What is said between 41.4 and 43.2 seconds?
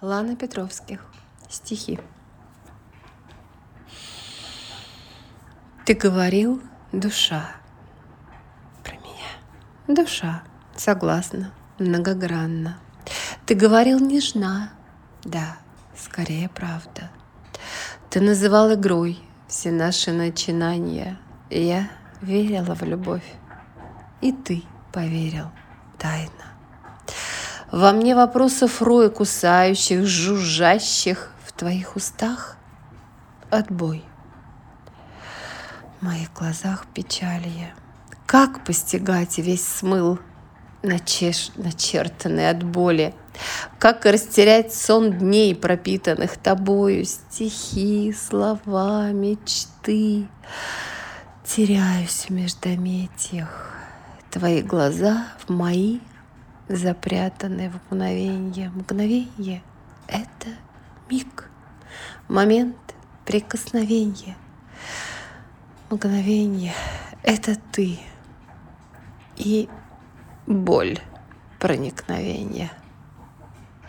начертанный от боли?